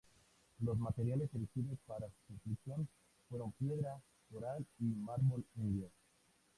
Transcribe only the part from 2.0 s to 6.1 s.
su construcción fueron piedra, coral y mármol indio.